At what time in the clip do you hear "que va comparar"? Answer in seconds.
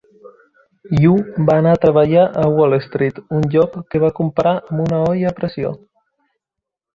3.93-4.55